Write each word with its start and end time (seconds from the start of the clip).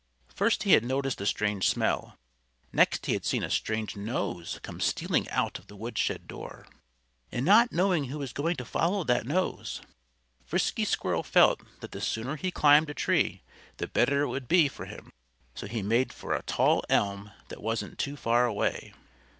First 0.33 0.63
he 0.63 0.71
had 0.71 0.83
noticed 0.83 1.21
a 1.21 1.27
strange 1.27 1.69
smell. 1.69 2.17
Next 2.73 3.05
he 3.05 3.13
had 3.13 3.23
seen 3.23 3.43
a 3.43 3.51
strange 3.51 3.95
nose 3.95 4.59
come 4.63 4.81
stealing 4.81 5.29
out 5.29 5.59
of 5.59 5.67
the 5.67 5.75
woodshed 5.75 6.27
door. 6.27 6.65
And 7.31 7.45
not 7.45 7.71
knowing 7.71 8.05
who 8.05 8.17
was 8.17 8.33
going 8.33 8.55
to 8.55 8.65
follow 8.65 9.03
that 9.03 9.27
nose, 9.27 9.79
Frisky 10.43 10.85
Squirrel 10.85 11.21
felt 11.21 11.61
that 11.81 11.91
the 11.91 12.01
sooner 12.01 12.35
he 12.35 12.49
climbed 12.49 12.89
a 12.89 12.95
tree 12.95 13.43
the 13.77 13.85
better 13.85 14.21
it 14.23 14.29
would 14.29 14.47
be 14.47 14.67
for 14.67 14.85
him. 14.85 15.11
So 15.53 15.67
he 15.67 15.83
made 15.83 16.11
for 16.11 16.33
a 16.33 16.41
tall 16.41 16.83
elm 16.89 17.31
that 17.49 17.61
wasn't 17.61 17.99
too 17.99 18.15
far 18.17 18.47
away. 18.47 18.95